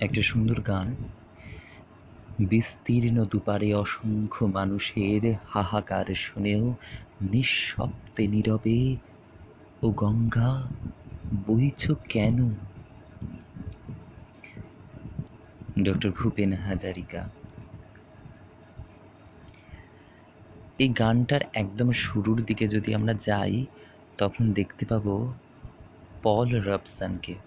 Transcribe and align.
একটা 0.00 0.22
সুন্দর 0.22 0.60
গান। 0.60 0.94
বিস্তীর্ণ 2.38 3.24
দুপারে 3.24 3.74
অসংখ্য 3.74 4.46
মানুষের 4.46 5.34
হাহাকার 5.48 6.14
শুনেও 6.14 6.74
নিঃশব্দে 7.22 8.26
নীরবে, 8.26 8.96
ও 9.82 9.90
গঙ্গা, 9.90 10.62
বইছ 11.46 11.90
কেন? 12.08 12.50
ডক্টর 15.82 16.10
ভূপেন 16.10 16.52
হাজারিকা। 16.52 17.28
এই 20.78 20.88
গানটার 20.88 21.40
একদম 21.54 21.92
শুরুর 21.92 22.44
দিকে 22.44 22.68
যদি 22.68 22.94
আমরা 22.94 23.14
যাই, 23.26 23.66
তখন 24.18 24.52
দেখতে 24.52 24.86
পাবো 24.86 25.32
Paul 26.22 26.60
রবসনকে। 26.60 27.45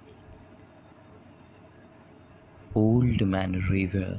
Old 2.76 3.20
man 3.24 3.52
river 3.72 4.14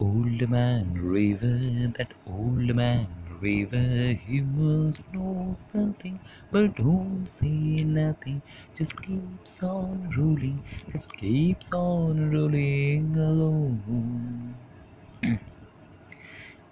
Old 0.00 0.42
man 0.42 0.92
river, 0.92 1.90
that 1.96 2.10
old 2.26 2.74
man 2.74 3.06
river, 3.40 4.12
he 4.12 4.40
must 4.40 5.00
know 5.10 5.56
something, 5.72 6.20
but 6.52 6.76
don't 6.76 7.26
say 7.40 7.82
nothing. 7.82 8.42
Just 8.76 9.00
keeps 9.02 9.62
on 9.62 10.12
rolling, 10.14 10.62
just 10.92 11.10
keeps 11.14 11.66
on 11.72 12.30
rolling 12.30 13.16
along. 13.16 13.80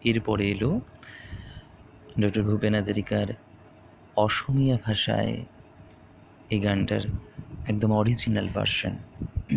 এরপরে 0.04 0.44
এলো 0.50 0.70
ডক্টর 2.20 2.42
ভূপেন 2.42 2.74
হাজারিকার 2.74 3.28
অসমীয়া 4.16 4.76
ভাষায় 4.86 5.34
এই 6.50 6.60
গানটার 6.60 7.04
একদম 7.66 7.90
অরিজিনাল 7.92 8.48
ভার্সন 8.48 8.94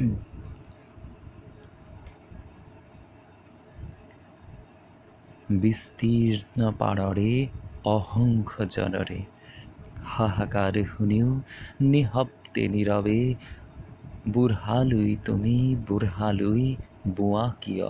বিস্তীর্ণ 5.50 6.72
পাড়রে 6.72 7.48
অহংখ 7.84 8.62
জনরে 8.70 9.20
হাহাকার 10.06 10.74
শুনিও 10.98 11.42
নিহব্দে 11.82 12.68
নীরবে, 12.68 13.36
বুড়হালুই 14.34 15.18
তুমি, 15.26 15.76
বুড়হালুই 15.88 16.76
বোয়া 17.16 17.56
কিয়? 17.62 17.90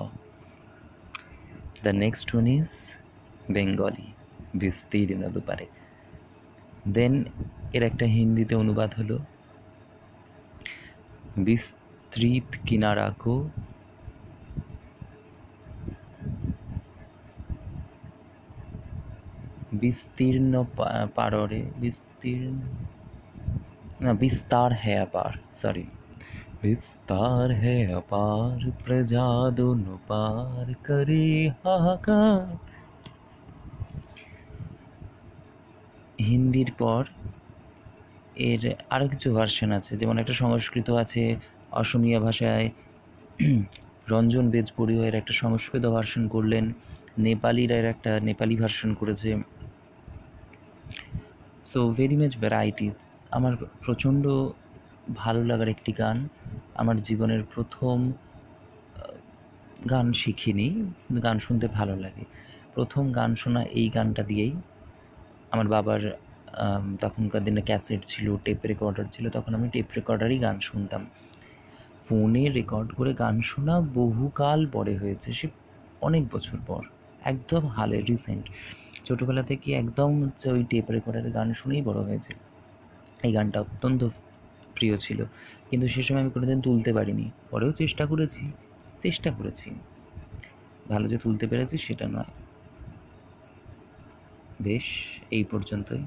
The 1.84 1.90
next 1.90 2.36
one 2.36 2.48
is 2.48 2.70
Bengali 3.52 4.08
বিস্তীর্ণ 4.56 5.23
দুপারে 5.30 5.66
দেন 6.94 7.14
এর 7.73 7.84
একটা 7.84 8.06
হিন্দিতে 8.06 8.56
অনুবাদ 8.56 8.92
হলো 8.94 9.18
বিস্তৃত 12.17 12.48
কিনারাকো 12.67 13.37
বিস্তীর্ণ 19.72 20.55
পাররে 21.15 21.60
বিস্তীর্ণ 21.81 22.59
না 24.03 24.12
বিস্তার 24.21 24.71
হ্যাঁ 24.83 25.00
अपार 25.06 25.33
सॉरी 25.53 25.87
विस्तार 26.62 27.47
है 27.55 27.77
अपार 27.93 28.59
प्रजा 28.81 29.27
दोनों 29.53 29.99
पार 30.10 30.66
करे 30.87 31.28
हाहाकार 31.62 32.47
হিন্দির 36.22 36.71
পর 36.78 37.03
এর 38.41 38.62
আরও 38.91 39.06
কিছু 39.09 39.28
ভার্সন 39.34 39.71
আছে 39.72 39.93
যেমন 39.97 40.16
একটা 40.19 40.34
সংস্কৃত 40.34 40.88
আছে 41.03 41.25
অসমীয়া 41.72 42.19
ভাষায় 42.19 42.69
রঞ্জন 44.09 44.50
বেজবড়িও 44.50 45.03
একটা 45.03 45.33
সংস্কৃত 45.33 45.85
ভার্সন 45.85 46.28
করলেন। 46.28 46.73
নেপালিরা 47.17 47.75
এর 47.75 47.85
একটা 47.85 48.19
নেপালি 48.19 48.55
ভার্সন 48.55 48.94
করেছে। 48.94 49.38
সো 51.66 51.91
ভেরি 51.91 52.17
মাচ 52.17 52.38
ভ্যারাইটিস 52.38 52.97
আমার 53.31 53.53
প্রচণ্ড 53.85 54.23
ভালো 55.13 55.44
লাগার 55.44 55.67
একটি 55.67 55.91
গান। 55.91 56.28
আমার 56.75 57.01
জীবনের 57.01 57.44
প্রথম 57.55 58.11
গান 59.89 60.13
শিখিনি 60.13 60.67
গান 61.23 61.39
শুনতে 61.39 61.67
ভালো 61.67 61.95
লাগে। 61.95 62.25
প্রথম 62.73 63.11
গান 63.11 63.35
শোনা 63.35 63.63
এই 63.63 63.89
গানটা 63.89 64.23
দিয়েই 64.23 64.53
আমার 65.51 65.67
বাবার 65.67 66.01
তখনকার 67.01 67.44
দিনে 67.44 67.61
ক্যাসেট 67.61 68.01
ছিল, 68.05 68.38
টেপ 68.45 68.66
রেকর্ডার 68.66 69.05
ছিল, 69.11 69.29
তখন 69.29 69.55
আমি 69.55 69.69
টেপ 69.69 69.88
রেকর্ডারই 69.95 70.39
গান 70.39 70.59
শুনতাম। 70.59 71.05
ফোনে 72.09 72.50
রেকর্ড 72.50 72.95
করে 72.95 73.13
গান 73.13 73.41
শোনা 73.41 73.81
বহুকাল 73.81 74.68
পরে 74.72 74.97
হয়েছে, 74.97 75.34
সে 75.34 75.47
অনেক 76.01 76.23
বছর 76.31 76.57
পর, 76.68 76.81
একদম 77.22 77.68
হালে 77.68 78.01
রিসেন্ট 78.01 78.45
ছোটোবেলা 79.06 79.44
থেকে 79.44 79.73
একদম 79.73 80.23
হচ্ছে 80.23 80.51
ওই 80.51 80.63
টেপ 80.69 80.91
রেকর্ডারের 80.91 81.31
গান 81.31 81.53
শুনেই 81.53 81.81
বড় 81.81 82.00
হয়েছে। 82.01 82.34
এই 83.23 83.31
গানটা 83.34 83.62
অত্যন্ত 83.62 84.03
প্রিয় 84.73 84.97
ছিল। 84.97 85.23
কিন্তু 85.69 85.88
সে 85.88 86.03
সময় 86.03 86.22
আমি 86.22 86.29
কোনোদিন 86.29 86.62
তুলতে 86.62 86.94
পারিনি। 86.94 87.31
পরেও 87.50 87.72
চেষ্টা 87.72 88.06
করেছি 88.06 88.51
চেষ্টা 89.01 89.31
করেছি। 89.31 89.69
ভালো 90.90 91.07
যে 91.07 91.17
তুলতে 91.17 91.47
পেরেছি 91.47 91.78
সেটা 91.78 92.07
নয়। 92.07 92.31
বেশ, 94.62 94.84
এই 95.31 95.44
পর্যন্তই। 95.44 96.03